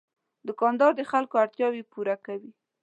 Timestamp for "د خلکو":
0.95-1.35